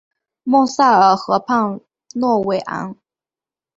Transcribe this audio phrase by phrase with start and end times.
[0.41, 1.79] 莫塞尔河畔
[2.15, 2.97] 诺韦昂。